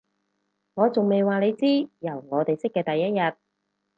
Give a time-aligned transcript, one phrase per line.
[0.73, 3.37] 我仲未話你知，由我哋識嘅第一日